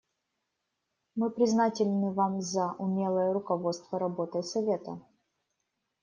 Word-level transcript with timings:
Мы 1.13 1.29
признательны 1.29 2.11
Вам 2.11 2.41
за 2.41 2.71
умелое 2.79 3.31
руководство 3.33 3.99
работой 3.99 4.43
Совета. 4.43 4.99